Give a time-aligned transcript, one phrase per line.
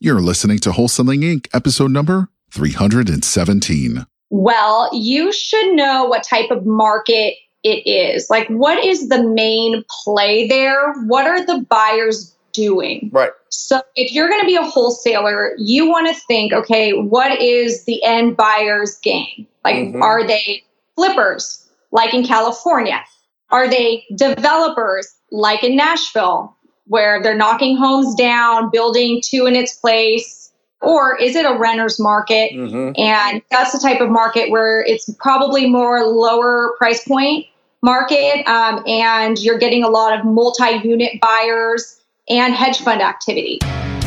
[0.00, 4.06] You're listening to Wholesaling Inc., episode number 317.
[4.30, 8.30] Well, you should know what type of market it is.
[8.30, 10.94] Like, what is the main play there?
[11.06, 13.10] What are the buyers doing?
[13.12, 13.32] Right.
[13.48, 17.84] So, if you're going to be a wholesaler, you want to think, okay, what is
[17.84, 19.48] the end buyer's game?
[19.64, 20.00] Like, mm-hmm.
[20.00, 20.62] are they
[20.94, 23.02] flippers, like in California?
[23.50, 26.56] Are they developers, like in Nashville?
[26.88, 30.52] Where they're knocking homes down, building two in its place?
[30.80, 32.52] Or is it a renter's market?
[32.52, 33.00] Mm-hmm.
[33.00, 37.46] And that's the type of market where it's probably more lower price point
[37.82, 43.58] market, um, and you're getting a lot of multi unit buyers and hedge fund activity.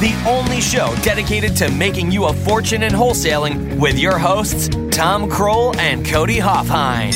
[0.00, 5.28] the only show dedicated to making you a fortune in wholesaling with your hosts, Tom
[5.28, 7.12] Krol and Cody Hofhine.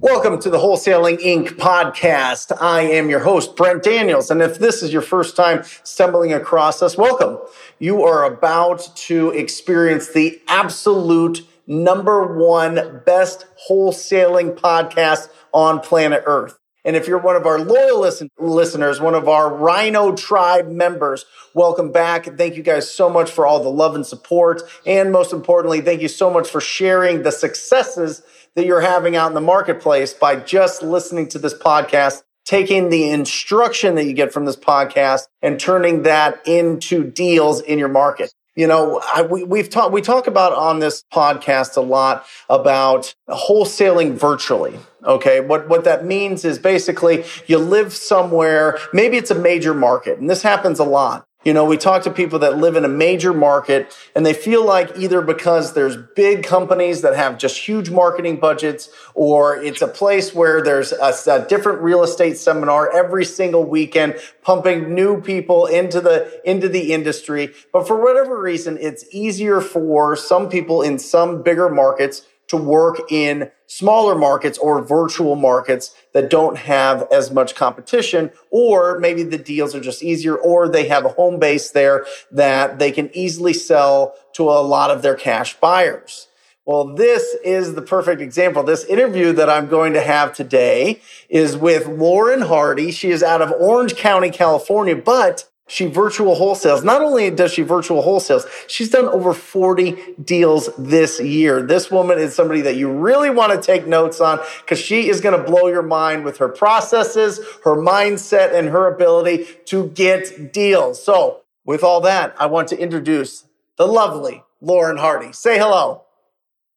[0.00, 1.48] Welcome to the Wholesaling Inc.
[1.56, 2.54] podcast.
[2.60, 4.30] I am your host, Brent Daniels.
[4.30, 7.38] And if this is your first time stumbling across us, welcome.
[7.78, 16.57] You are about to experience the absolute number one best wholesaling podcast on planet Earth.
[16.84, 21.24] And if you're one of our loyal listen- listeners, one of our Rhino Tribe members,
[21.54, 22.36] welcome back.
[22.36, 24.62] Thank you guys so much for all the love and support.
[24.86, 28.22] And most importantly, thank you so much for sharing the successes
[28.54, 33.10] that you're having out in the marketplace by just listening to this podcast taking the
[33.10, 38.32] instruction that you get from this podcast and turning that into deals in your market
[38.58, 43.14] you know, I, we, we've talked, we talk about on this podcast a lot about
[43.28, 44.76] wholesaling virtually.
[45.04, 45.38] Okay.
[45.38, 50.28] What, what that means is basically you live somewhere, maybe it's a major market, and
[50.28, 51.27] this happens a lot.
[51.44, 54.66] You know, we talk to people that live in a major market and they feel
[54.66, 59.86] like either because there's big companies that have just huge marketing budgets or it's a
[59.86, 65.66] place where there's a, a, different real estate seminar every single weekend pumping new people
[65.66, 67.54] into the, into the industry.
[67.72, 73.12] But for whatever reason, it's easier for some people in some bigger markets to work
[73.12, 79.38] in smaller markets or virtual markets that don't have as much competition, or maybe the
[79.38, 83.52] deals are just easier, or they have a home base there that they can easily
[83.52, 86.26] sell to a lot of their cash buyers.
[86.64, 88.62] Well, this is the perfect example.
[88.62, 92.90] This interview that I'm going to have today is with Lauren Hardy.
[92.90, 96.82] She is out of Orange County, California, but she virtual wholesales.
[96.82, 101.62] Not only does she virtual wholesales, she's done over 40 deals this year.
[101.62, 105.20] This woman is somebody that you really want to take notes on because she is
[105.20, 110.52] going to blow your mind with her processes, her mindset, and her ability to get
[110.52, 111.02] deals.
[111.02, 113.44] So with all that, I want to introduce
[113.76, 115.32] the lovely Lauren Hardy.
[115.32, 116.02] Say hello.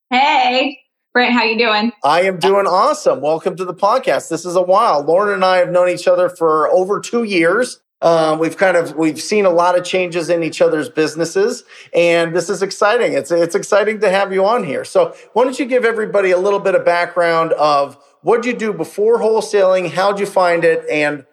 [0.10, 0.78] Hey.
[1.14, 1.92] Brent, how you doing?
[2.06, 3.20] I am doing awesome.
[3.20, 4.30] Welcome to the podcast.
[4.30, 5.04] This is a while.
[5.04, 7.82] Lauren and I have known each other for over two years.
[8.02, 11.64] Um, we've kind of we've seen a lot of changes in each other's businesses,
[11.94, 13.14] and this is exciting.
[13.14, 14.84] It's it's exciting to have you on here.
[14.84, 18.74] So why don't you give everybody a little bit of background of what you do
[18.74, 21.26] before wholesaling, how'd you find it, and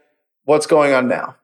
[0.45, 1.37] what's going on now?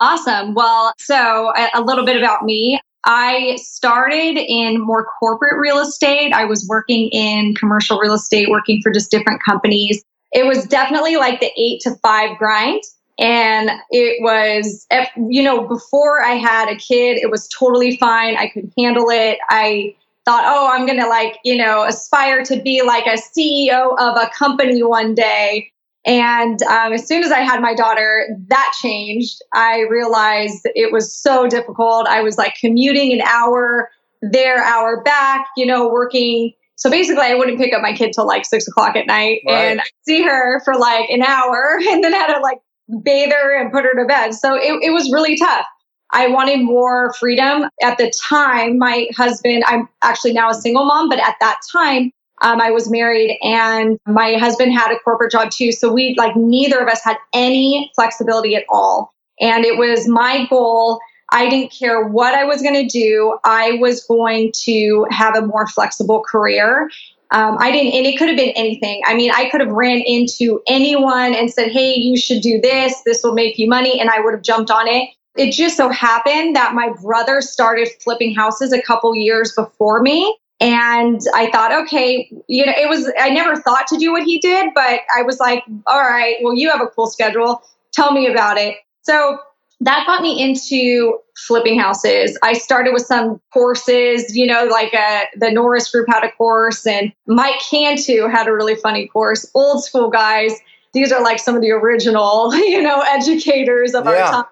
[0.00, 0.54] Awesome.
[0.54, 2.80] Well, so a, a little bit about me.
[3.04, 6.32] I started in more corporate real estate.
[6.32, 10.02] I was working in commercial real estate, working for just different companies.
[10.32, 12.82] It was definitely like the eight to five grind.
[13.20, 14.86] And it was,
[15.28, 18.36] you know, before I had a kid, it was totally fine.
[18.36, 19.38] I could handle it.
[19.50, 19.94] I
[20.24, 24.16] thought, oh, I'm going to like, you know, aspire to be like a CEO of
[24.16, 25.70] a company one day.
[26.06, 29.42] And um, as soon as I had my daughter, that changed.
[29.52, 32.06] I realized it was so difficult.
[32.06, 33.90] I was like commuting an hour
[34.22, 36.54] there, hour back, you know, working.
[36.76, 39.54] So basically, I wouldn't pick up my kid till like six o'clock at night, right.
[39.54, 42.60] and I'd see her for like an hour, and then had to like
[43.02, 44.34] bathe her and put her to bed.
[44.34, 45.66] So it, it was really tough.
[46.12, 47.68] I wanted more freedom.
[47.82, 52.10] At the time, my husband, I'm actually now a single mom, but at that time,
[52.42, 55.72] um, I was married and my husband had a corporate job too.
[55.72, 59.12] So we, like, neither of us had any flexibility at all.
[59.40, 61.00] And it was my goal.
[61.32, 63.38] I didn't care what I was going to do.
[63.44, 66.90] I was going to have a more flexible career.
[67.32, 69.02] Um, I didn't, and it could have been anything.
[69.06, 73.02] I mean, I could have ran into anyone and said, Hey, you should do this.
[73.02, 74.00] This will make you money.
[74.00, 75.10] And I would have jumped on it.
[75.36, 80.36] It just so happened that my brother started flipping houses a couple years before me.
[80.60, 84.38] And I thought, okay, you know, it was, I never thought to do what he
[84.40, 87.62] did, but I was like, all right, well, you have a cool schedule.
[87.92, 88.76] Tell me about it.
[89.02, 89.38] So
[89.80, 92.38] that got me into flipping houses.
[92.42, 96.86] I started with some courses, you know, like uh, the Norris Group had a course,
[96.86, 99.50] and Mike Cantu had a really funny course.
[99.54, 100.52] Old school guys.
[100.92, 104.10] These are like some of the original, you know, educators of yeah.
[104.10, 104.44] our time.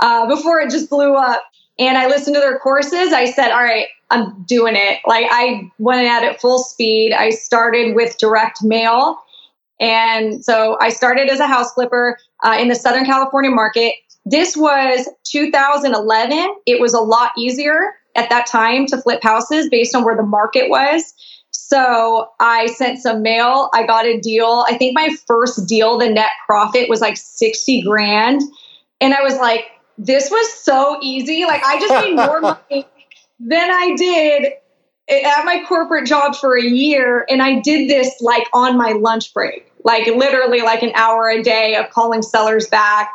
[0.00, 1.42] Uh, before it just blew up.
[1.78, 3.12] And I listened to their courses.
[3.12, 4.98] I said, all right, I'm doing it.
[5.06, 7.12] Like I went at it full speed.
[7.12, 9.18] I started with direct mail.
[9.80, 13.94] And so I started as a house flipper uh, in the Southern California market.
[14.24, 16.54] This was 2011.
[16.66, 20.22] It was a lot easier at that time to flip houses based on where the
[20.22, 21.14] market was.
[21.50, 23.68] So I sent some mail.
[23.74, 24.64] I got a deal.
[24.68, 28.42] I think my first deal, the net profit was like 60 grand.
[29.00, 29.66] And I was like,
[29.98, 31.44] this was so easy.
[31.44, 32.40] Like I just made more
[32.70, 32.86] money
[33.40, 34.52] than I did
[35.08, 37.26] at my corporate job for a year.
[37.28, 41.42] And I did this like on my lunch break, like literally like an hour a
[41.42, 43.10] day of calling sellers back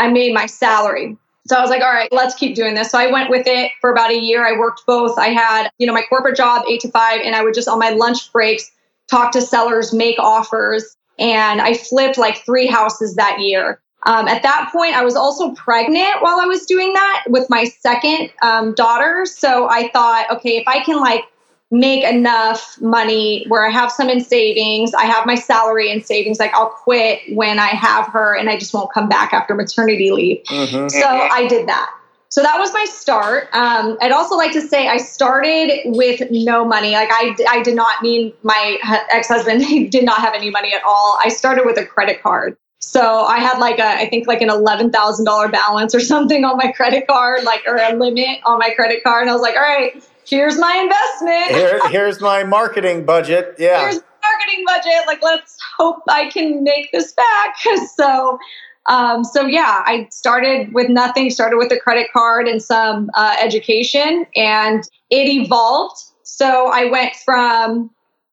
[0.00, 1.16] I made my salary.
[1.46, 2.90] So I was like, all right, let's keep doing this.
[2.90, 4.46] So I went with it for about a year.
[4.46, 5.18] I worked both.
[5.18, 7.78] I had, you know, my corporate job, eight to five, and I would just on
[7.78, 8.70] my lunch breaks
[9.08, 10.96] talk to sellers, make offers.
[11.18, 13.80] And I flipped like three houses that year.
[14.06, 17.64] Um, at that point, I was also pregnant while I was doing that with my
[17.64, 19.26] second um, daughter.
[19.26, 21.24] So I thought, okay, if I can like
[21.70, 24.92] make enough money where I have some in savings.
[24.92, 26.40] I have my salary in savings.
[26.40, 30.10] Like I'll quit when I have her and I just won't come back after maternity
[30.10, 30.42] leave.
[30.44, 30.88] Mm-hmm.
[30.88, 31.90] So I did that.
[32.28, 33.48] So that was my start.
[33.52, 36.92] Um, I'd also like to say I started with no money.
[36.92, 38.78] Like I, I did not mean my
[39.12, 41.18] ex-husband did not have any money at all.
[41.22, 42.56] I started with a credit card.
[42.78, 46.44] So I had like a, I think like an eleven thousand dollar balance or something
[46.44, 49.22] on my credit card, like or a limit on my credit card.
[49.22, 51.48] And I was like, all right, here's my investment.
[51.48, 53.56] Here, here's my marketing budget.
[53.58, 53.82] Yeah.
[53.82, 55.06] Here's marketing budget.
[55.06, 57.56] Like, let's hope I can make this back.
[57.96, 58.38] so,
[58.86, 63.36] um, so yeah, I started with nothing, started with a credit card and some uh,
[63.40, 65.96] education, and it evolved.
[66.22, 67.90] So I went from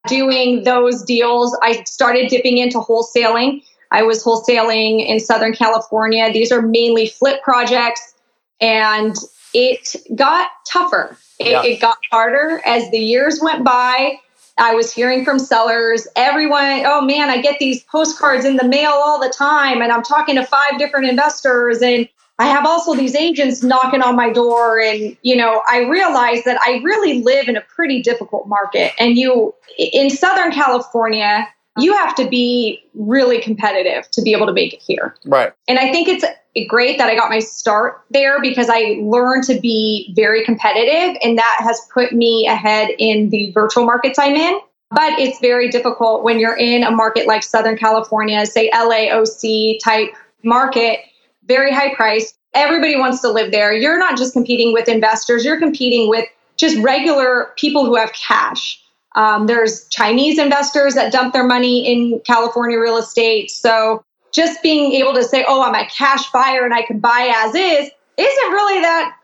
[0.08, 3.64] doing those deals, I started dipping into wholesaling.
[3.92, 6.32] I was wholesaling in Southern California.
[6.32, 8.16] These are mainly flip projects,
[8.60, 9.16] and
[9.58, 11.64] it got tougher it, yeah.
[11.64, 14.20] it got harder as the years went by.
[14.60, 18.92] I was hearing from sellers, everyone, oh man, I get these postcards in the mail
[18.92, 22.10] all the time, and I'm talking to five different investors, and
[22.40, 24.80] I have also these agents knocking on my door.
[24.80, 28.94] And, you know, I realized that I really live in a pretty difficult market.
[29.00, 31.48] And you, in Southern California,
[31.80, 35.16] you have to be really competitive to be able to make it here.
[35.26, 35.52] Right.
[35.68, 36.26] And I think it's
[36.66, 41.38] great that I got my start there because I learned to be very competitive and
[41.38, 44.60] that has put me ahead in the virtual markets I'm in.
[44.90, 50.14] But it's very difficult when you're in a market like Southern California, say LAOC type
[50.44, 51.00] market,
[51.46, 52.34] very high price.
[52.54, 53.74] Everybody wants to live there.
[53.74, 56.26] You're not just competing with investors, you're competing with
[56.56, 58.82] just regular people who have cash.
[59.16, 63.52] Um, there's Chinese investors that dump their money in California real estate.
[63.52, 64.04] So
[64.34, 67.56] just being able to say, oh, I'm a cash buyer and I can buy as
[67.56, 69.16] is, isn't really that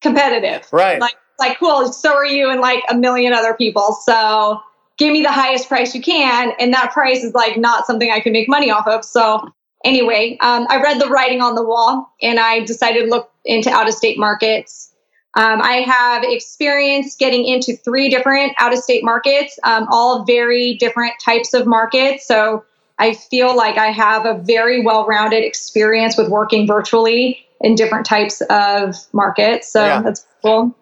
[0.00, 0.66] competitive.
[0.72, 1.00] Right.
[1.00, 3.98] Like, like, cool, so are you and like a million other people.
[4.04, 4.60] So
[4.98, 6.52] give me the highest price you can.
[6.58, 9.04] And that price is like not something I can make money off of.
[9.04, 9.52] So
[9.84, 13.70] anyway, um, I read the writing on the wall and I decided to look into
[13.70, 14.92] out of state markets.
[15.36, 20.74] Um, I have experience getting into three different out of state markets, um, all very
[20.74, 22.26] different types of markets.
[22.26, 22.64] So
[22.98, 28.06] I feel like I have a very well rounded experience with working virtually in different
[28.06, 29.72] types of markets.
[29.72, 30.02] So yeah.
[30.02, 30.76] that's cool.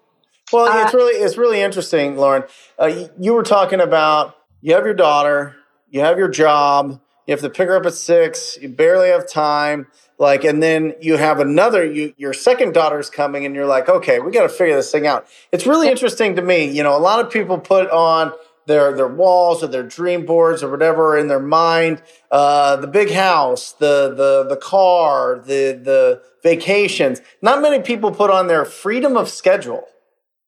[0.52, 2.44] Well, uh, it's really it's really interesting, Lauren.
[2.78, 5.56] Uh, you were talking about you have your daughter,
[5.90, 9.28] you have your job, you have to pick her up at six, you barely have
[9.28, 9.86] time
[10.22, 14.20] like and then you have another you your second daughter's coming and you're like okay
[14.20, 17.00] we got to figure this thing out it's really interesting to me you know a
[17.00, 18.32] lot of people put on
[18.66, 23.10] their their walls or their dream boards or whatever in their mind uh, the big
[23.10, 29.16] house the the the car the the vacations not many people put on their freedom
[29.16, 29.84] of schedule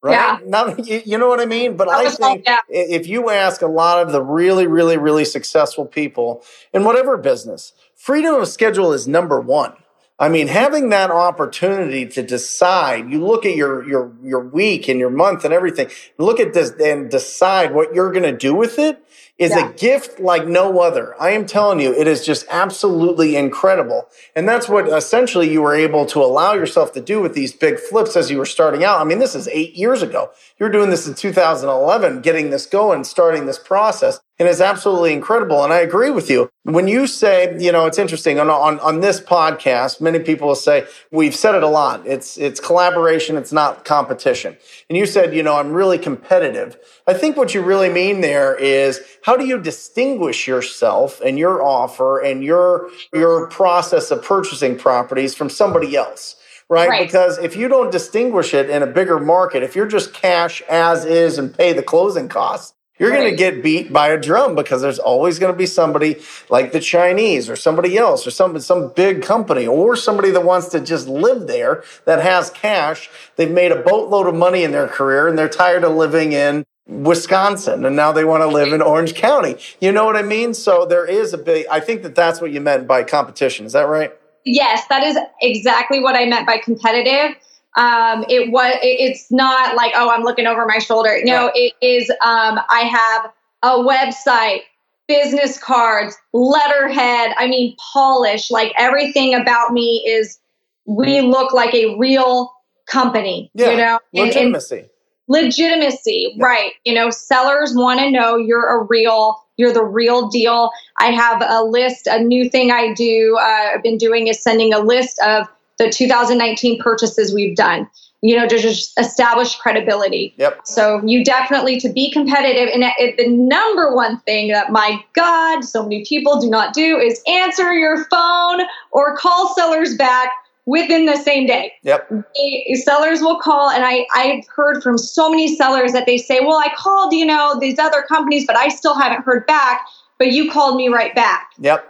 [0.04, 0.12] right?
[0.12, 0.38] Yeah.
[0.46, 1.76] Not, you, you know what I mean?
[1.76, 6.44] But I think if you ask a lot of the really, really, really successful people
[6.72, 9.72] in whatever business, freedom of schedule is number one.
[10.16, 15.00] I mean, having that opportunity to decide, you look at your your your week and
[15.00, 18.78] your month and everything, look at this and decide what you're going to do with
[18.78, 19.04] it
[19.36, 19.68] is yeah.
[19.68, 21.20] a gift like no other.
[21.20, 24.06] I am telling you, it is just absolutely incredible.
[24.36, 27.80] And that's what essentially you were able to allow yourself to do with these big
[27.80, 29.00] flips as you were starting out.
[29.00, 30.30] I mean, this is eight years ago.
[30.60, 34.20] You were doing this in 2011, getting this going, starting this process.
[34.40, 35.62] And it's absolutely incredible.
[35.62, 36.50] And I agree with you.
[36.64, 40.56] When you say, you know, it's interesting on, on, on this podcast, many people will
[40.56, 42.04] say, we've said it a lot.
[42.04, 43.36] It's, it's collaboration.
[43.36, 44.56] It's not competition.
[44.90, 46.76] And you said, you know, I'm really competitive.
[47.06, 51.62] I think what you really mean there is how do you distinguish yourself and your
[51.62, 56.34] offer and your, your process of purchasing properties from somebody else?
[56.68, 56.88] Right?
[56.88, 57.06] right?
[57.06, 61.04] Because if you don't distinguish it in a bigger market, if you're just cash as
[61.04, 63.20] is and pay the closing costs, you're right.
[63.20, 66.72] going to get beat by a drum because there's always going to be somebody like
[66.72, 70.80] the Chinese or somebody else or some some big company or somebody that wants to
[70.80, 73.10] just live there that has cash.
[73.36, 76.64] They've made a boatload of money in their career and they're tired of living in
[76.86, 79.56] Wisconsin and now they want to live in Orange County.
[79.80, 80.54] You know what I mean?
[80.54, 83.66] So there is a big I think that that's what you meant by competition.
[83.66, 84.12] Is that right?
[84.44, 87.36] Yes, that is exactly what I meant by competitive
[87.76, 91.18] um, it was it's not like oh i'm looking over my shoulder.
[91.24, 94.60] No it is um, i have a website
[95.06, 100.38] business cards letterhead i mean polish like everything about me is
[100.86, 102.50] we look like a real
[102.86, 103.70] company yeah.
[103.70, 103.98] you know?
[104.14, 104.90] Legitimacy and, and
[105.28, 106.34] legitimacy.
[106.36, 106.44] Yeah.
[106.44, 106.72] right.
[106.84, 110.70] You know sellers want to know you're a real you're the real deal.
[110.98, 114.72] I have a list a new thing i do uh, i've been doing is sending
[114.72, 115.46] a list of
[115.78, 117.88] the 2019 purchases we've done
[118.24, 120.34] you know to just establish credibility.
[120.38, 120.62] Yep.
[120.64, 125.62] So you definitely to be competitive and it, the number one thing that my god
[125.62, 128.62] so many people do not do is answer your phone
[128.92, 130.30] or call sellers back
[130.64, 131.74] within the same day.
[131.82, 132.08] Yep.
[132.08, 136.40] The sellers will call and i i've heard from so many sellers that they say
[136.40, 139.82] well i called you know these other companies but i still haven't heard back
[140.18, 141.50] but you called me right back.
[141.58, 141.86] Yep.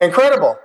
[0.00, 0.58] Incredible.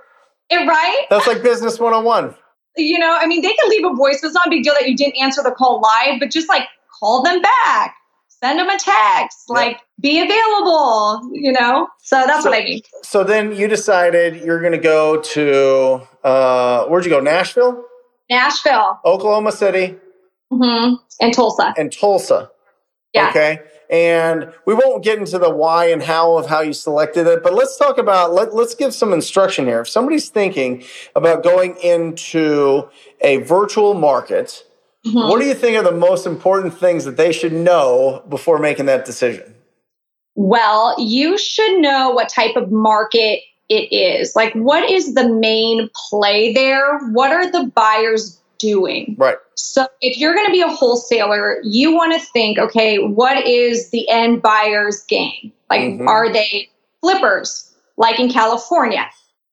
[0.50, 1.06] It, right?
[1.10, 2.34] That's like business 101
[2.76, 4.22] you know, I mean, they can leave a voice.
[4.22, 6.64] It's not a big deal that you didn't answer the call live, but just like
[6.98, 7.96] call them back,
[8.28, 11.88] send them a text, like be available, you know?
[12.02, 12.82] So that's so, what I mean.
[13.02, 17.20] So then you decided you're going to go to, uh, where'd you go?
[17.20, 17.84] Nashville?
[18.30, 19.00] Nashville.
[19.04, 19.96] Oklahoma City.
[20.52, 20.94] Mm-hmm.
[21.20, 21.74] And Tulsa.
[21.76, 22.50] And Tulsa.
[23.16, 23.30] Yeah.
[23.30, 23.60] Okay.
[23.88, 27.54] And we won't get into the why and how of how you selected it, but
[27.54, 29.80] let's talk about, let, let's give some instruction here.
[29.80, 32.88] If somebody's thinking about going into
[33.20, 34.64] a virtual market,
[35.06, 35.16] mm-hmm.
[35.16, 38.86] what do you think are the most important things that they should know before making
[38.86, 39.54] that decision?
[40.34, 44.36] Well, you should know what type of market it is.
[44.36, 46.98] Like, what is the main play there?
[47.10, 49.16] What are the buyers doing.
[49.18, 49.36] Right.
[49.54, 53.90] So if you're going to be a wholesaler, you want to think, okay, what is
[53.90, 55.52] the end buyer's game?
[55.70, 56.08] Like, mm-hmm.
[56.08, 56.68] are they
[57.00, 59.06] flippers like in California?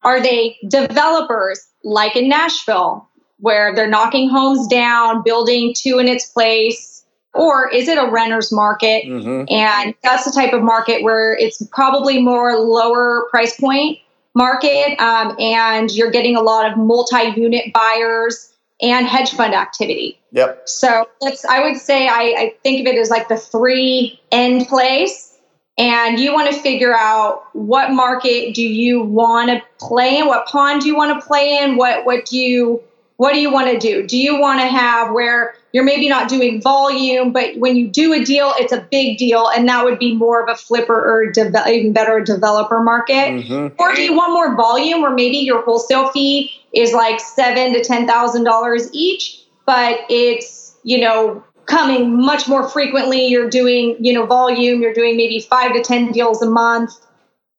[0.04, 3.08] Are they developers like in Nashville,
[3.40, 7.06] where they're knocking homes down, building two in its place?
[7.34, 9.06] Or is it a renter's market?
[9.06, 9.52] Mm-hmm.
[9.52, 14.00] And that's the type of market where it's probably more lower price point
[14.36, 18.53] market, um, and you're getting a lot of multi unit buyers
[18.84, 20.20] and hedge fund activity.
[20.34, 20.70] Yep.
[20.70, 24.68] So let's I would say I, I think of it as like the three end
[24.68, 25.32] place.
[25.76, 30.46] And you want to figure out what market do you want to play in, what
[30.46, 32.84] pond do you want to play in, what what do you
[33.18, 34.06] what do you want to do?
[34.06, 38.14] Do you want to have where you're maybe not doing volume, but when you do
[38.14, 41.32] a deal, it's a big deal, and that would be more of a flipper or
[41.32, 43.32] de- even better developer market?
[43.32, 43.76] Mm-hmm.
[43.80, 47.84] Or do you want more volume, where maybe your wholesale fee is like seven to
[47.84, 53.28] ten thousand dollars each, but it's you know coming much more frequently.
[53.28, 54.82] You're doing you know volume.
[54.82, 56.92] You're doing maybe five to ten deals a month.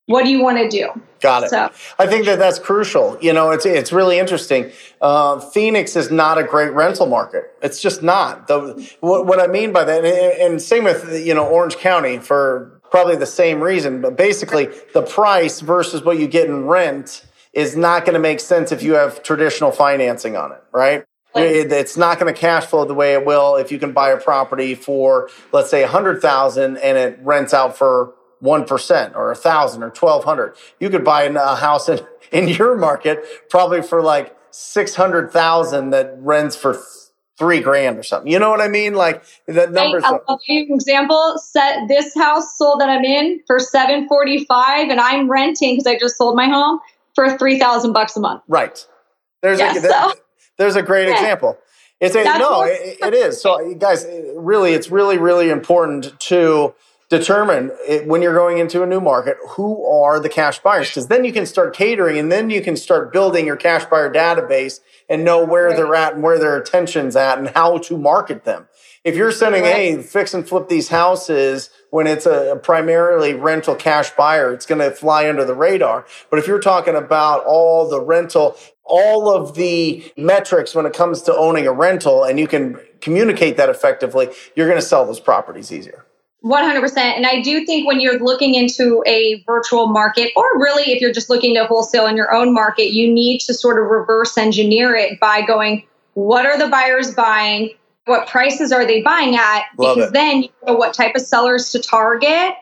[0.07, 0.91] What do you want to do?
[1.21, 1.51] Got it.
[1.51, 1.71] So.
[1.99, 3.17] I think that that's crucial.
[3.23, 4.71] You know, it's it's really interesting.
[5.01, 7.55] Uh, Phoenix is not a great rental market.
[7.63, 8.47] It's just not.
[8.47, 12.19] The what, what I mean by that, and, and same with you know Orange County
[12.19, 14.03] for probably the same reason.
[14.03, 17.25] But basically, the price versus what you get in rent
[17.55, 21.05] is not going to make sense if you have traditional financing on it, right?
[21.37, 24.17] It's not going to cash flow the way it will if you can buy a
[24.21, 29.33] property for, let's say, a hundred thousand and it rents out for one percent or
[29.33, 30.55] a thousand or twelve hundred.
[30.79, 32.01] You could buy a house in,
[32.33, 36.81] in your market probably for like six hundred thousand that rents for
[37.37, 38.31] three grand or something.
[38.31, 38.95] You know what I mean?
[38.95, 40.05] Like the numbers.
[40.05, 41.35] I'll give you an example.
[41.39, 45.87] Set this house sold that I'm in for seven forty five, and I'm renting because
[45.89, 46.79] I just sold my home
[47.15, 48.43] for 3000 bucks a month.
[48.49, 48.87] Right.
[49.43, 50.13] There's yeah, a, so,
[50.59, 51.15] there's a great yeah.
[51.15, 51.59] example.
[52.01, 53.41] It's a, no, it, it is.
[53.41, 54.07] So, guys,
[54.37, 56.75] really, it's really, really important to
[57.09, 61.07] determine it, when you're going into a new market who are the cash buyers because
[61.09, 64.81] then you can start catering and then you can start building your cash buyer database
[65.09, 65.77] and know where right.
[65.77, 68.67] they're at and where their attention's at and how to market them
[69.05, 69.75] if you're sending right.
[69.75, 74.81] hey fix and flip these houses when it's a primarily rental cash buyer it's going
[74.81, 79.55] to fly under the radar but if you're talking about all the rental all of
[79.55, 84.29] the metrics when it comes to owning a rental and you can communicate that effectively
[84.57, 86.05] you're going to sell those properties easier
[86.45, 86.99] 100%.
[86.99, 91.13] And I do think when you're looking into a virtual market, or really if you're
[91.13, 94.95] just looking to wholesale in your own market, you need to sort of reverse engineer
[94.95, 97.71] it by going, what are the buyers buying?
[98.07, 99.65] What prices are they buying at?
[99.77, 100.13] Love because it.
[100.13, 102.55] then you know what type of sellers to target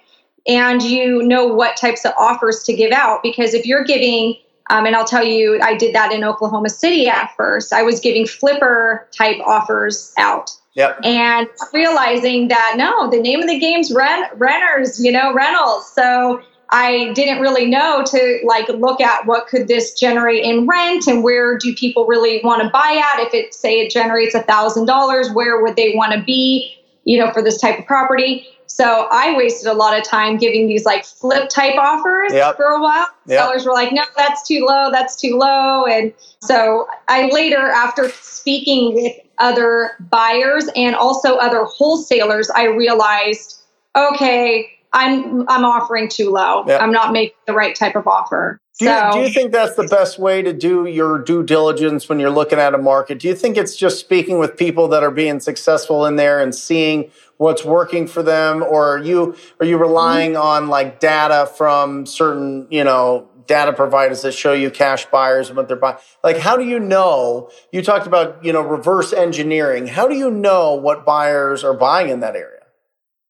[0.46, 3.22] and you know what types of offers to give out.
[3.22, 4.36] Because if you're giving,
[4.70, 8.00] um, and I'll tell you, I did that in Oklahoma City at first, I was
[8.00, 11.00] giving flipper type offers out Yep.
[11.04, 15.92] And realizing that no, the name of the game's rent renters, you know, rentals.
[15.92, 21.06] So I didn't really know to like look at what could this generate in rent
[21.06, 23.20] and where do people really want to buy at.
[23.20, 26.74] If it say it generates a thousand dollars, where would they want to be,
[27.04, 28.46] you know, for this type of property?
[28.66, 32.56] So I wasted a lot of time giving these like flip type offers yep.
[32.56, 33.06] for a while.
[33.26, 33.38] Yep.
[33.38, 35.84] Sellers were like, no, that's too low, that's too low.
[35.84, 43.60] And so I later, after speaking with other buyers and also other wholesalers, I realized,
[43.94, 46.64] okay, I'm I'm offering too low.
[46.66, 46.80] Yep.
[46.80, 48.60] I'm not making the right type of offer.
[48.78, 52.18] Do you, do you think that's the best way to do your due diligence when
[52.18, 53.18] you're looking at a market?
[53.18, 56.54] Do you think it's just speaking with people that are being successful in there and
[56.54, 60.42] seeing what's working for them, or are you are you relying mm-hmm.
[60.42, 65.56] on like data from certain you know data providers that show you cash buyers and
[65.56, 65.98] what they're buying?
[66.24, 67.50] Like, how do you know?
[67.72, 69.86] You talked about you know reverse engineering.
[69.86, 72.60] How do you know what buyers are buying in that area?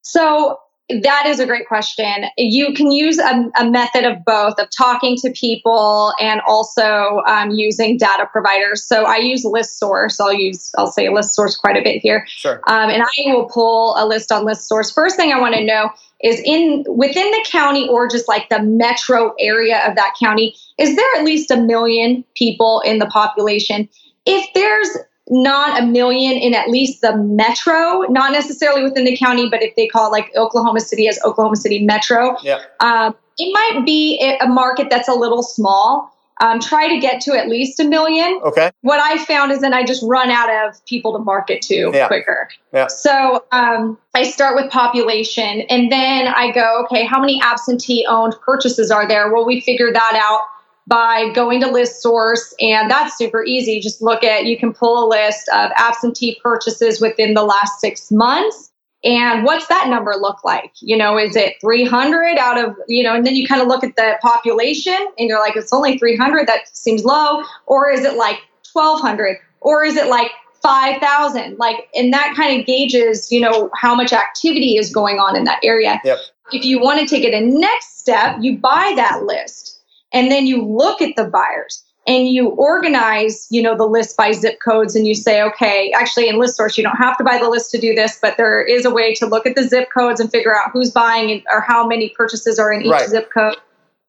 [0.02, 0.58] So
[1.00, 2.24] that is a great question.
[2.36, 7.50] You can use a, a, method of both, of talking to people and also um,
[7.50, 8.84] using data providers.
[8.84, 10.20] So I use ListSource.
[10.20, 12.24] I'll use, I'll say ListSource quite a bit here.
[12.28, 12.60] Sure.
[12.66, 14.94] Um, and I will pull a list on ListSource.
[14.94, 15.90] First thing I want to know
[16.22, 20.94] is in within the county or just like the metro area of that county, is
[20.96, 23.88] there at least a million people in the population?
[24.24, 24.88] If there's
[25.32, 29.74] not a million in at least the metro, not necessarily within the county, but if
[29.76, 32.60] they call it like Oklahoma City as Oklahoma City Metro, yeah.
[32.80, 36.10] Um, it might be a market that's a little small.
[36.40, 38.40] Um, try to get to at least a million.
[38.44, 38.70] Okay.
[38.80, 42.08] What I found is then I just run out of people to market to yeah.
[42.08, 42.48] quicker.
[42.74, 42.88] Yeah.
[42.88, 48.34] So um, I start with population and then I go, okay, how many absentee owned
[48.44, 49.32] purchases are there?
[49.32, 50.40] Well, we figure that out
[50.86, 53.80] by going to ListSource and that's super easy.
[53.80, 58.10] Just look at, you can pull a list of absentee purchases within the last six
[58.10, 58.70] months.
[59.04, 60.72] And what's that number look like?
[60.80, 63.82] You know, is it 300 out of, you know, and then you kind of look
[63.82, 67.42] at the population and you're like, it's only 300, that seems low.
[67.66, 68.38] Or is it like
[68.72, 69.38] 1200?
[69.60, 70.30] Or is it like
[70.62, 71.58] 5,000?
[71.58, 75.44] Like, and that kind of gauges, you know, how much activity is going on in
[75.44, 76.00] that area.
[76.04, 76.18] Yep.
[76.52, 79.71] If you want to take it a next step, you buy that list
[80.12, 84.32] and then you look at the buyers and you organize you know the list by
[84.32, 87.48] zip codes and you say okay actually in ListSource you don't have to buy the
[87.48, 90.20] list to do this but there is a way to look at the zip codes
[90.20, 93.08] and figure out who's buying and, or how many purchases are in each right.
[93.08, 93.56] zip code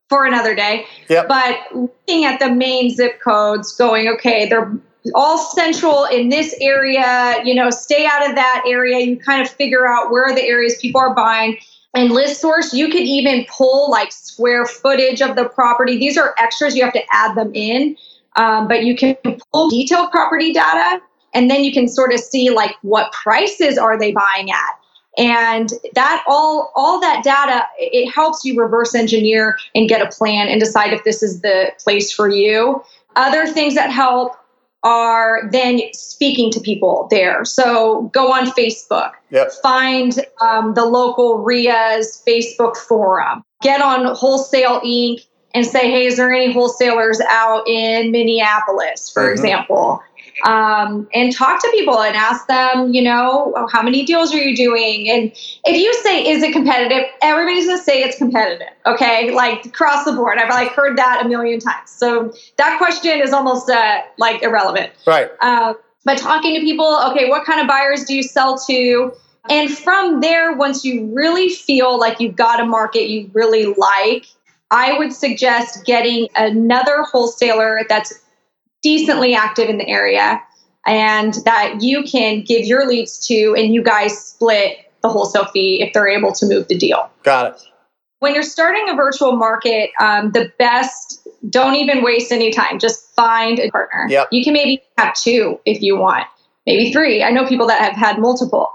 [0.09, 1.27] for another day yep.
[1.27, 4.71] but looking at the main zip codes going okay they're
[5.15, 9.49] all central in this area you know stay out of that area you kind of
[9.49, 11.57] figure out where are the areas people are buying
[11.93, 15.97] and ListSource, you could even pull like square footage of the property.
[15.97, 17.95] These are extras, you have to add them in.
[18.35, 19.15] Um, but you can
[19.51, 20.99] pull detailed property data
[21.33, 24.79] and then you can sort of see like what prices are they buying at
[25.17, 30.47] and that all all that data it helps you reverse engineer and get a plan
[30.47, 32.83] and decide if this is the place for you
[33.15, 34.35] other things that help
[34.83, 37.45] are then speaking to people there.
[37.45, 39.51] So go on Facebook, yep.
[39.61, 45.21] find um, the local RIA's Facebook forum, get on Wholesale Inc.
[45.53, 49.33] and say, hey, is there any wholesalers out in Minneapolis, for mm-hmm.
[49.33, 50.01] example?
[50.45, 54.37] Um, and talk to people and ask them, you know, oh, how many deals are
[54.37, 55.09] you doing?
[55.09, 55.31] And
[55.65, 57.05] if you say, is it competitive?
[57.21, 58.69] Everybody's going to say it's competitive.
[58.85, 59.31] Okay.
[59.31, 60.37] Like across the board.
[60.37, 61.89] I've like heard that a million times.
[61.89, 64.91] So that question is almost uh, like irrelevant.
[65.05, 65.29] Right.
[65.41, 69.13] Uh, but talking to people, okay, what kind of buyers do you sell to?
[69.49, 74.25] And from there, once you really feel like you've got a market you really like,
[74.71, 78.22] I would suggest getting another wholesaler that's
[78.83, 80.41] decently active in the area
[80.85, 85.81] and that you can give your leads to and you guys split the wholesale fee
[85.81, 87.09] if they're able to move the deal.
[87.23, 87.61] Got it.
[88.19, 92.79] When you're starting a virtual market, um, the best, don't even waste any time.
[92.79, 94.07] Just find a partner.
[94.09, 94.29] Yep.
[94.31, 96.25] You can maybe have two if you want,
[96.65, 97.21] maybe three.
[97.21, 98.71] I know people that have had multiple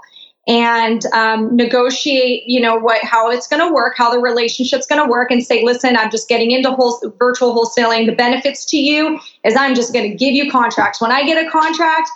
[0.49, 5.01] and um, negotiate you know what how it's going to work how the relationship's going
[5.01, 8.07] to work and say listen i'm just getting into whole, virtual wholesaling.
[8.07, 10.99] The benefits to you is i'm just going to give you contracts.
[10.99, 12.09] When i get a contract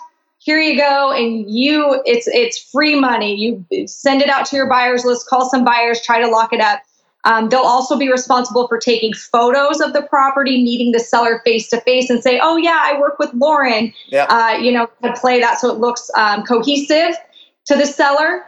[0.44, 3.34] here you go and you it's it's free money.
[3.34, 6.60] You send it out to your buyers list call some buyers try to lock it
[6.60, 6.82] up.
[7.26, 11.70] Um, they'll also be responsible for taking photos of the property meeting the seller face
[11.70, 13.94] to face and say oh yeah i work with lauren.
[14.08, 14.24] Yeah.
[14.24, 17.16] uh, you know to play that so it looks um, cohesive
[17.66, 18.44] to the seller.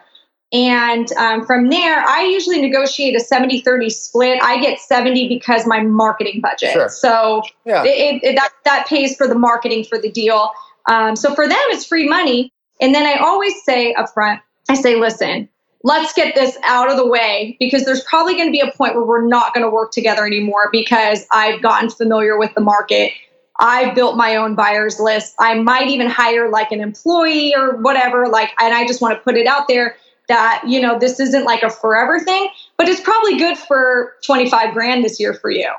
[0.52, 4.38] And um, from there, I usually negotiate a 70 30 split.
[4.42, 6.72] I get 70 because my marketing budget.
[6.72, 6.88] Sure.
[6.88, 7.82] So Yeah.
[7.84, 10.50] it, it, that, that pays for the marketing for the deal.
[10.88, 12.52] Um, so for them, it's free money.
[12.80, 15.48] And then I always say up front, I say, listen,
[15.82, 18.94] let's get this out of the way because there's probably going to be a point
[18.94, 23.12] where we're not going to work together anymore because I've gotten familiar with the market.
[23.58, 25.34] I built my own buyers list.
[25.38, 28.28] I might even hire like an employee or whatever.
[28.28, 29.96] Like, and I just want to put it out there
[30.28, 34.74] that, you know, this isn't like a forever thing, but it's probably good for 25
[34.74, 35.70] grand this year for you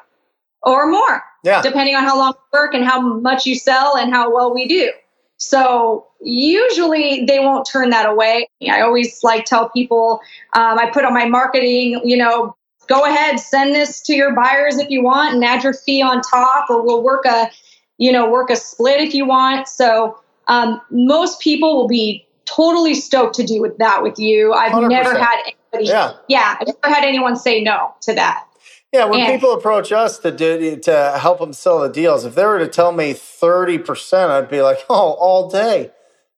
[0.63, 1.61] or more, Yeah.
[1.61, 4.67] depending on how long you work and how much you sell and how well we
[4.67, 4.91] do.
[5.37, 8.49] So usually they won't turn that away.
[8.69, 10.19] I always like tell people,
[10.53, 12.55] um, I put on my marketing, you know,
[12.87, 16.21] go ahead, send this to your buyers if you want and add your fee on
[16.21, 17.51] top, or we'll work a,
[17.97, 19.67] you know, work a split if you want.
[19.67, 24.53] So um, most people will be totally stoked to do with that with you.
[24.53, 24.89] I've 100%.
[24.89, 26.13] never had anybody, Yeah.
[26.27, 28.45] yeah, I've never had anyone say no to that.
[28.93, 32.35] Yeah, when And- people approach us to do to help them sell the deals, if
[32.35, 35.91] they were to tell me thirty percent, I'd be like, "Oh, all day."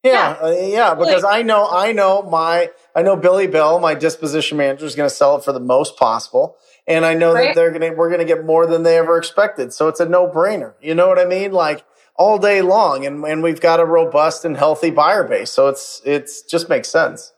[0.04, 0.48] Yeah, Yeah.
[0.48, 4.86] uh, yeah, because I know, I know my, I know Billy Bill, my disposition manager,
[4.86, 6.56] is going to sell it for the most possible,
[6.90, 9.18] and I know that they're going to, we're going to get more than they ever
[9.18, 9.72] expected.
[9.72, 10.74] So it's a no brainer.
[10.82, 11.52] You know what I mean?
[11.52, 15.68] Like all day long, and and we've got a robust and healthy buyer base, so
[15.70, 17.32] it's it's just makes sense.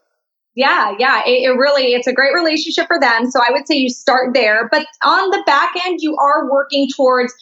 [0.54, 3.30] Yeah, yeah, it, it really it's a great relationship for them.
[3.30, 6.88] So I would say you start there, but on the back end, you are working
[6.94, 7.32] towards,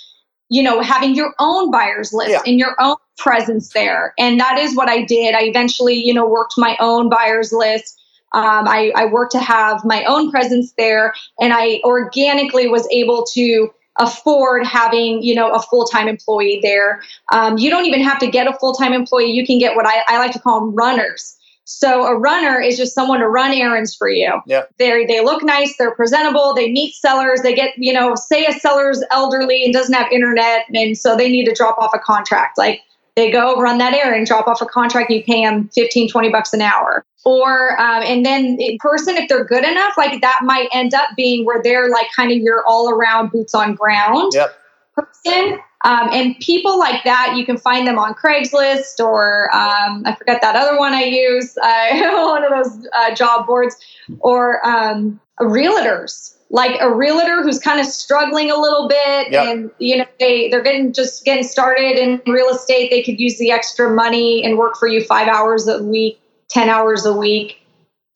[0.49, 2.43] you know, having your own buyers list Yeah.
[2.47, 5.35] and your own presence there, and that is what I did.
[5.35, 7.97] I eventually, you know, worked my own buyers list.
[8.33, 13.25] Um, I, I worked to have my own presence there, and I organically was able
[13.35, 18.31] to afford having you know a full-time employee there um, you don't even have to
[18.31, 21.37] get a full-time employee you can get what I, I like to call them runners
[21.71, 24.41] so a runner is just someone to run errands for you.
[24.45, 24.65] Yeah.
[24.79, 28.53] They they look nice, they're presentable, they meet sellers, they get, you know, say a
[28.53, 32.59] seller's elderly and doesn't have internet and so they need to drop off a contract.
[32.59, 32.81] Like
[33.21, 36.53] they go run that errand, drop off a contract, you pay them 15, 20 bucks
[36.53, 37.05] an hour.
[37.25, 41.11] Or, um, and then in person, if they're good enough, like that might end up
[41.17, 44.59] being where they're like kind of your all around boots on ground Yep.
[44.95, 45.59] person.
[45.85, 50.41] Um, and people like that, you can find them on Craigslist or um, I forget
[50.41, 51.89] that other one I use, uh,
[52.27, 53.77] one of those uh, job boards,
[54.21, 56.37] or um, realtors.
[56.53, 59.47] Like a realtor who's kind of struggling a little bit, Yep.
[59.47, 62.91] and you know they they're getting just getting started in real estate.
[62.91, 66.69] They could use the extra money and work for you five hours a week, ten
[66.69, 67.59] hours a week.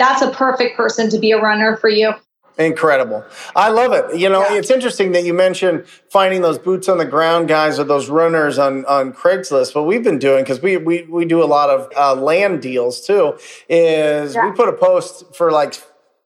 [0.00, 2.12] That's a perfect person to be a runner for you.
[2.58, 3.24] Incredible.
[3.56, 4.16] I love it.
[4.16, 4.54] You know, Yeah.
[4.58, 8.58] it's interesting that you mentioned finding those boots on the ground guys or those runners
[8.60, 9.74] on, on Craigslist.
[9.74, 13.04] What we've been doing, because we, we, we do a lot of uh, land deals
[13.04, 13.36] too,
[13.68, 14.48] is Yeah.
[14.48, 15.74] we put a post for like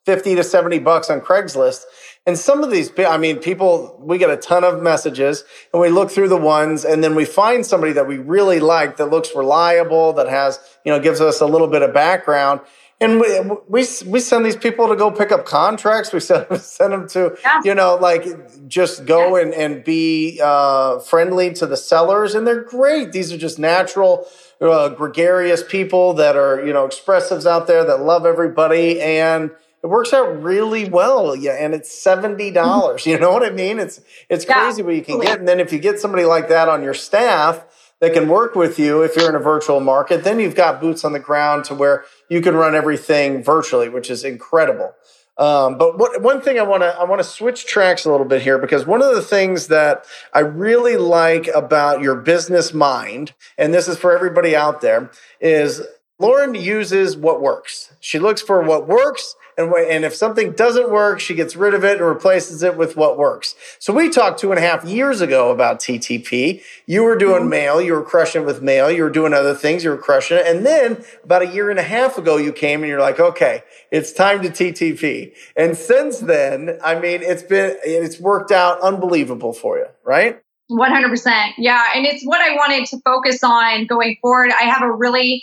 [0.09, 1.83] 50 to 70 bucks on Craigslist.
[2.25, 5.45] And some of these, I mean, people, we get a ton of messages
[5.75, 8.97] and we look through the ones and then we find somebody that we really like
[8.97, 12.63] that looks reliable, that has, you know, gives us a little bit of background.
[13.03, 16.11] And we, we, we send these people to go pick up contracts.
[16.11, 17.61] We send, send them to, Yeah.
[17.67, 18.25] you know, like
[18.67, 22.35] just go and, and be uh, friendly to the sellers.
[22.35, 23.13] And they're great.
[23.13, 24.27] These are just natural,
[24.59, 29.03] uh, gregarious people that are, you know, expressives out there that love everybody.
[29.03, 29.51] And
[29.83, 31.35] it works out really well.
[31.37, 31.53] Yeah.
[31.53, 33.05] And it's $70.
[33.07, 33.79] You know what I mean?
[33.79, 35.27] It's, it's Yeah, crazy what you can totally.
[35.27, 35.39] get.
[35.41, 37.65] And then if you get somebody like that on your staff,
[38.01, 41.05] that can work with you if you're in a virtual market, then you've got boots
[41.05, 44.95] on the ground to where you can run everything virtually, which is incredible.
[45.37, 48.27] Um, but what, one thing I want to I want to switch tracks a little
[48.27, 53.35] bit here because one of the things that I really like about your business mind,
[53.57, 55.11] and this is for everybody out there,
[55.41, 55.83] is
[56.19, 57.93] Lauren uses what works.
[58.01, 61.85] She looks for what works and, and if something doesn't work, she gets rid of
[61.85, 63.57] it and replaces it with what works.
[63.81, 66.63] So we talked two and a half years ago about TTP.
[66.87, 67.51] You were doing mm-hmm.
[67.51, 67.81] mail.
[67.83, 68.89] You were crushing it with mail.
[68.89, 69.83] You were doing other things.
[69.83, 70.47] You were crushing it.
[70.47, 73.65] And then about a year and a half ago, you came and you're like, okay,
[73.91, 75.35] it's time to TTP.
[75.57, 80.41] And since then, I mean, it's been, it's worked out unbelievable for you, right?
[80.71, 81.51] 100%.
[81.59, 81.83] Yeah.
[81.97, 84.53] And it's what I wanted to focus on going forward.
[84.53, 85.43] I have a really,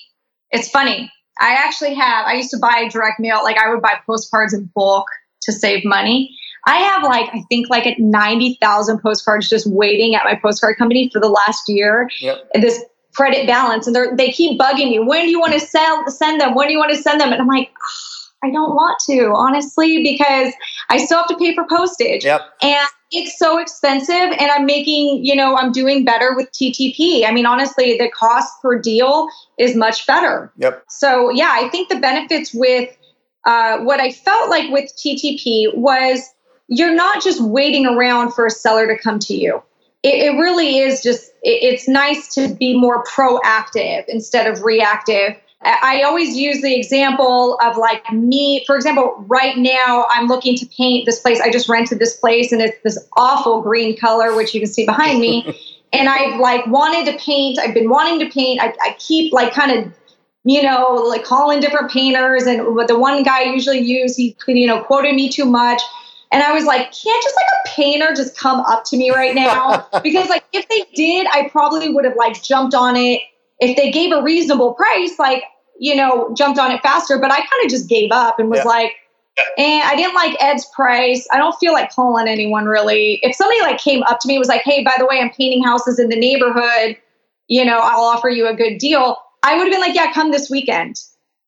[0.52, 1.12] it's funny.
[1.40, 4.70] I actually have, I used to buy direct mail, like I would buy postcards in
[4.76, 5.08] bulk
[5.42, 6.36] to save money.
[6.68, 11.10] I have like, I think like at 90,000 postcards just waiting at my postcard company
[11.14, 12.10] for the last year.
[12.22, 12.50] Yep.
[12.56, 12.84] This
[13.16, 15.00] credit balance and they keep bugging me.
[15.00, 16.56] When do you want to sell, send them?
[16.56, 17.32] When do you want to send them?
[17.32, 17.72] And I'm like,
[18.44, 20.54] I don't want to, honestly, because
[20.90, 22.26] I still have to pay for postage.
[22.26, 22.42] Yep.
[22.62, 27.26] And it's so expensive and I'm making, you know, I'm doing better with TTP.
[27.26, 30.52] I mean, honestly, the cost per deal is much better.
[30.58, 30.84] Yep.
[30.90, 32.96] So, yeah, I think the benefits with
[33.46, 36.22] uh, what I felt like with TTP was
[36.68, 39.62] you're not just waiting around for a seller to come to you.
[40.04, 45.36] It, it really is just, it, it's nice to be more proactive instead of reactive
[45.66, 50.66] I always use the example of like me, for example, right now I'm looking to
[50.68, 51.42] paint this place.
[51.42, 54.86] I just rented this place and it's this awful green color, which you can see
[54.86, 55.60] behind me.
[55.94, 57.58] and I've like wanted to paint.
[57.58, 58.62] I've been wanting to paint.
[58.62, 59.92] I, I keep like kind of,
[60.44, 62.44] you know, like calling different painters.
[62.44, 65.82] And the one guy I usually use, he, you know, quoted me too much.
[66.32, 69.34] And I was like, can't just like a painter just come up to me right
[69.34, 69.88] now?
[70.04, 73.22] because like if they did, I probably would have like jumped on it.
[73.60, 75.44] If they gave a reasonable price, like
[75.80, 78.60] you know, jumped on it faster, but I kind of just gave up and was
[78.60, 78.66] yeah.
[78.66, 78.92] like,
[79.58, 81.28] and eh, I didn't like Ed's price.
[81.32, 83.20] I don't feel like calling anyone really.
[83.22, 85.64] If somebody like came up to me was like, "Hey, by the way, I'm painting
[85.64, 86.96] houses in the neighborhood.
[87.48, 90.32] You know, I'll offer you a good deal." I would have been like, "Yeah, come
[90.32, 91.02] this weekend."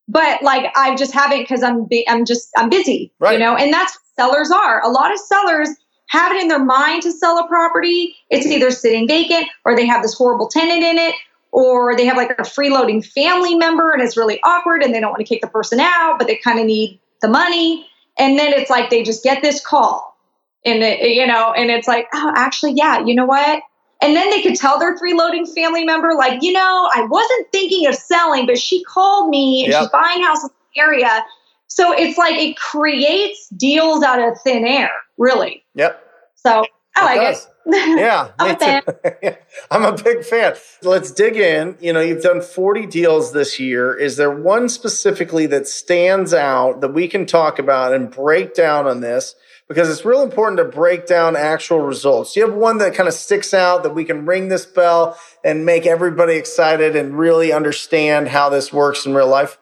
[0.10, 3.14] But like, I just haven't because I'm I'm just I'm busy.
[3.20, 3.34] Right.
[3.34, 4.84] You know, and that's sellers are.
[4.84, 5.70] A lot of sellers
[6.10, 8.16] have it in their mind to sell a property.
[8.30, 11.16] It's either sitting vacant or they have this horrible tenant in it
[11.52, 15.12] or they have like a freeloading family member and it's really awkward and they don't
[15.12, 17.88] want to kick the person out, but they kind of need the money.
[18.20, 20.18] And then it's like they just get this call
[20.66, 23.62] and it, you know, and it's like, oh, actually, yeah, you know what?
[24.02, 27.88] And then they could tell their freeloading family member, like, you know, I wasn't thinking
[27.88, 29.82] of selling, but she called me and yep.
[29.82, 31.26] she's buying houses in the area.
[31.68, 35.64] So it's like it creates deals out of thin air, really.
[35.76, 36.04] Yep.
[36.36, 37.38] So oh, I like it.
[37.38, 37.48] it.
[37.68, 38.82] Yeah, I'm, a fan.
[39.72, 40.56] I'm a big fan.
[40.84, 41.78] Let's dig in.
[41.82, 43.94] You know, you've done 40 deals this year.
[43.94, 48.88] Is there one specifically that stands out that we can talk about and break down
[48.88, 49.36] on this?
[49.68, 52.34] Because it's real important to break down actual results.
[52.34, 55.20] Do you have one that kind of sticks out that we can ring this bell
[55.44, 59.58] and make everybody excited and really understand how this works in real life?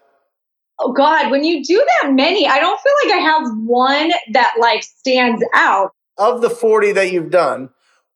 [0.80, 4.56] Oh God, when you do that many, I don't feel like I have one that
[4.60, 5.92] like stands out.
[6.18, 7.70] Of the 40 that you've done,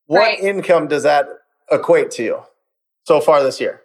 [0.10, 0.39] what right.
[0.39, 1.28] income does that
[1.72, 2.41] equate to you
[3.06, 3.84] so far this year?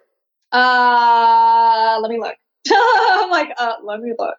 [0.51, 2.33] Uh, let me look.
[2.71, 4.37] I'm like, uh, let me look.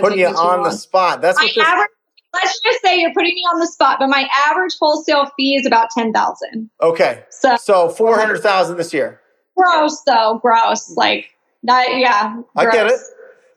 [0.00, 1.22] Putting you on the spot.
[1.22, 1.90] That's what this- average,
[2.34, 5.64] Let's just say you're putting me on the spot, but my average wholesale fee is
[5.64, 6.68] about ten thousand.
[6.82, 9.20] Okay, so so four hundred thousand this year.
[9.56, 10.38] Gross, though.
[10.42, 10.94] Gross.
[10.94, 11.30] Like
[11.62, 11.96] that.
[11.96, 12.34] Yeah.
[12.34, 12.44] Gross.
[12.56, 13.00] I get it.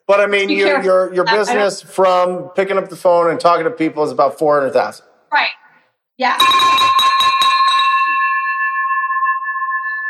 [0.08, 3.72] But I mean, your your your business from picking up the phone and talking to
[3.72, 5.06] people is about four hundred thousand.
[5.34, 5.50] Right.
[6.17, 6.38] Yeah.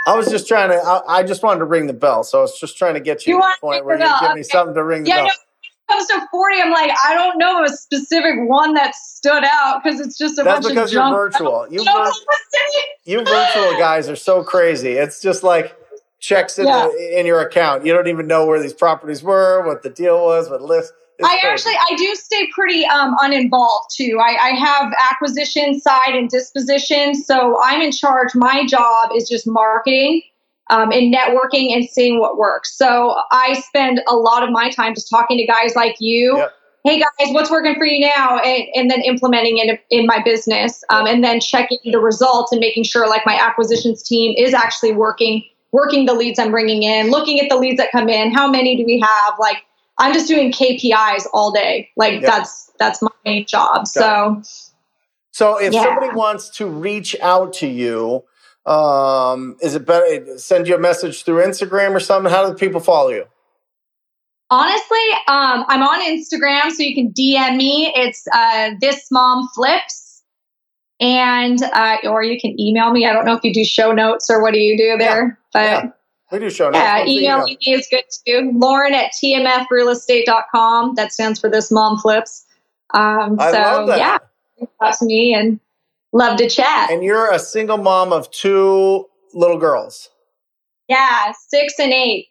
[0.08, 0.78] I was just trying to.
[0.78, 3.28] I, I, just wanted to ring the bell, so I was just trying to get
[3.28, 4.34] you, you to the point where you give okay.
[4.34, 5.26] me something to ring the yeah, bell.
[5.26, 5.32] No,
[5.92, 10.00] comes to 40, I'm like, I don't know a specific one that stood out because
[10.00, 11.68] it's just a That's bunch because you're virtual.
[11.70, 12.12] You, vir-
[13.06, 14.92] you virtual guys are so crazy.
[14.92, 15.76] It's just like
[16.20, 16.88] checks in, yeah.
[16.88, 17.86] the, in your account.
[17.86, 20.94] You don't even know where these properties were, what the deal was, what list.
[21.24, 21.48] I crazy.
[21.48, 24.20] actually I do stay pretty um, uninvolved too.
[24.22, 28.36] I, I, have acquisition side and disposition, so I'm in charge.
[28.36, 30.22] My job is just marketing
[30.72, 32.76] um, and networking and seeing what works.
[32.76, 36.38] So I spend a lot of my time just talking to guys like you.
[36.38, 36.54] Yep.
[36.84, 38.40] Hey guys, what's working for you now?
[38.40, 42.60] And, and then implementing it in my business, um, and then checking the results and
[42.60, 47.12] making sure like my acquisitions team is actually working, working the leads I'm bringing in,
[47.12, 48.34] looking at the leads that come in.
[48.34, 49.36] How many do we have?
[49.38, 49.58] Like
[50.02, 51.90] I'm just doing KPIs all day.
[51.96, 53.88] Like that's that's my main job.
[53.88, 54.42] so
[55.32, 55.84] So if yeah.
[55.84, 58.24] somebody wants to reach out to you,
[58.66, 62.32] um, is it better send you a message through Instagram or something?
[62.32, 63.26] How do people follow you?
[64.50, 67.94] Honestly, um, I'm on Instagram, so you can DM me.
[67.96, 70.24] It's uh, this mom flips,
[71.00, 73.06] and uh, or you can email me.
[73.06, 75.36] I don't know if you do show notes or what do you do there, yeah.
[75.54, 75.92] but yeah.
[76.32, 76.78] We do show notes.
[76.78, 78.52] Yeah, What's the email me is good too.
[78.56, 80.96] Lauren at tmfrealestate.com.
[80.96, 82.46] That stands for this mom flips.
[82.94, 83.98] Um, I so love that.
[84.60, 85.60] yeah, to me and
[86.14, 86.92] love to chat.
[86.92, 90.10] And you're a single mom of two little girls.
[90.88, 92.28] yeah, six and eight.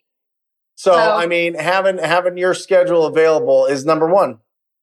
[0.76, 4.38] So, So- I mean, having having your schedule available is number one.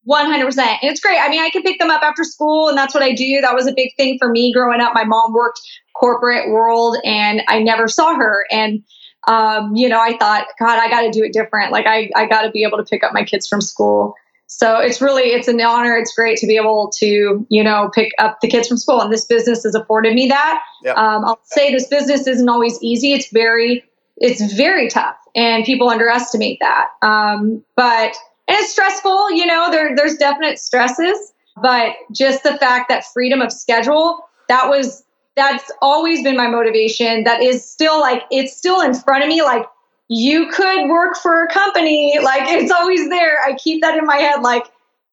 [0.08, 0.58] 100%.
[0.82, 1.20] And it's great.
[1.20, 3.42] I mean, I can pick them up after school, and that's what I do.
[3.42, 4.94] That was a big thing for me growing up.
[4.94, 5.60] My mom worked
[5.98, 8.46] corporate world, and I never saw her.
[8.50, 8.82] And,
[9.28, 11.72] um, you know, I thought, God, I got to do it different.
[11.72, 14.16] Like, I, I got to be able to pick up my kids from school.
[14.48, 15.98] So it's really, it's an honor.
[15.98, 19.02] It's great to be able to, you know, pick up the kids from school.
[19.02, 20.64] And this business has afforded me that.
[20.94, 23.12] Um, I'll say this business isn't always easy.
[23.12, 23.84] It's very,
[24.16, 26.88] it's very tough, and people underestimate that.
[27.02, 28.16] Um, but
[28.48, 29.70] and it's stressful, you know.
[29.70, 35.04] There, there's definite stresses, but just the fact that freedom of schedule that was
[35.38, 37.24] that's always been my motivation.
[37.24, 39.42] That is still like it's still in front of me.
[39.44, 39.66] Like
[40.10, 43.38] you could work for a company, like it's always there.
[43.46, 44.42] I keep that in my head.
[44.42, 44.64] Like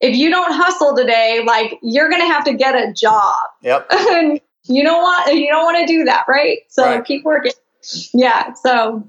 [0.01, 3.87] if you don't hustle today, like you're gonna have to get a job Yep.
[3.93, 6.61] and you don't want you don't want to do that, right?
[6.69, 7.05] So Right.
[7.05, 7.53] keep working.
[8.15, 8.55] Yeah.
[8.55, 9.09] So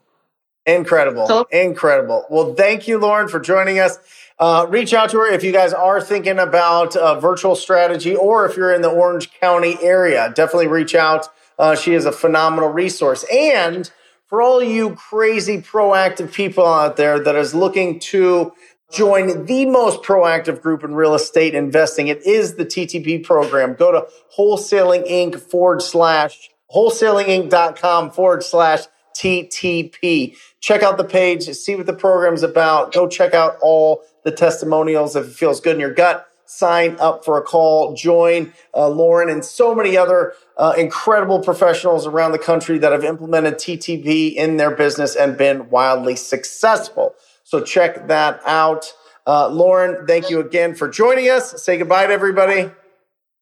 [0.68, 1.28] Incredible.
[1.28, 2.26] So- Incredible.
[2.30, 4.00] Well, thank you, Lauren, for joining us.
[4.38, 8.46] Uh, reach out to her if you guys are thinking about uh, virtual strategy or
[8.46, 10.32] if you're in the Orange County area.
[10.36, 11.30] Definitely reach out.
[11.58, 13.24] Uh, she is a phenomenal resource.
[13.32, 13.90] And
[14.28, 18.52] for all you crazy proactive people out there that is looking to
[18.92, 23.74] join the most proactive group in real estate investing, it is the TTP program.
[23.76, 28.82] Go to wholesaling inc forward slash wholesalinginc.com forward slash
[29.16, 30.36] TTP.
[30.60, 32.92] Check out the page, see what the program's about.
[32.92, 35.16] Go check out all the testimonials.
[35.16, 37.94] If it feels good in your gut, sign up for a call.
[37.94, 43.06] Join uh, Lauren and so many other uh, incredible professionals around the country that have
[43.06, 47.16] implemented TTP in their business and been wildly successful.
[47.44, 48.92] So check that out.
[49.28, 51.64] Uh, Lauren, thank you again for joining us.
[51.64, 52.70] Say goodbye to everybody.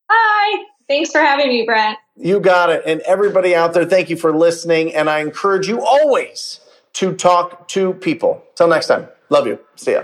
[0.09, 0.63] hi.
[0.87, 1.97] Thanks for having me, Brent.
[2.17, 2.83] You got it.
[2.85, 4.93] And everybody out there, thank you for listening.
[4.93, 6.59] And I encourage you always
[6.93, 8.43] to talk to people.
[8.55, 9.07] Till next time.
[9.29, 9.59] Love you.
[9.75, 10.03] See ya.